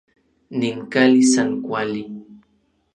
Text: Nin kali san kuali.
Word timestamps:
Nin 0.61 0.77
kali 0.93 1.21
san 1.33 1.49
kuali. 1.65 2.03